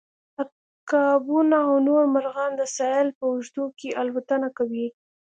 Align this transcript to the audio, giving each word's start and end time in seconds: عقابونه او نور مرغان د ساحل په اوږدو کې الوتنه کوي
عقابونه 0.41 1.57
او 1.67 1.73
نور 1.87 2.03
مرغان 2.15 2.51
د 2.57 2.61
ساحل 2.75 3.07
په 3.17 3.23
اوږدو 3.31 3.65
کې 3.79 3.89
الوتنه 4.01 4.47
کوي 4.57 4.87